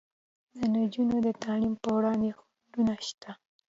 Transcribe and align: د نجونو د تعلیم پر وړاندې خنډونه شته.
د 0.55 0.57
نجونو 0.75 1.15
د 1.25 1.27
تعلیم 1.43 1.73
پر 1.81 1.89
وړاندې 1.95 2.29
خنډونه 2.37 2.93
شته. 3.07 3.31